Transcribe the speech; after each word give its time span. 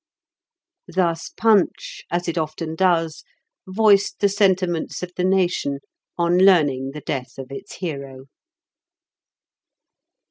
Thus 0.87 1.29
Punch, 1.29 2.01
as 2.09 2.27
it 2.27 2.35
often 2.35 2.73
does, 2.73 3.23
voiced 3.67 4.17
the 4.19 4.29
sentiments 4.29 5.03
of 5.03 5.11
the 5.15 5.23
nation 5.23 5.77
on 6.17 6.39
learning 6.39 6.89
the 6.95 7.01
death 7.01 7.37
of 7.37 7.51
its 7.51 7.75
hero. 7.75 8.25